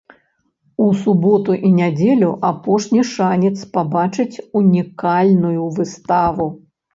[0.83, 6.51] У суботу і нядзелю апошні шанец пабачыць унікальную выставу.